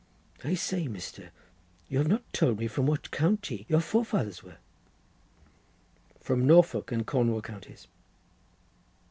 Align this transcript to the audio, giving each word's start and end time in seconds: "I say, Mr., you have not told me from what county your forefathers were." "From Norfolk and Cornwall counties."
"I 0.43 0.55
say, 0.55 0.87
Mr., 0.87 1.29
you 1.87 1.99
have 1.99 2.07
not 2.07 2.23
told 2.33 2.57
me 2.57 2.65
from 2.67 2.87
what 2.87 3.11
county 3.11 3.67
your 3.69 3.81
forefathers 3.81 4.41
were." 4.41 4.57
"From 6.19 6.47
Norfolk 6.47 6.91
and 6.91 7.05
Cornwall 7.05 7.43
counties." 7.43 7.87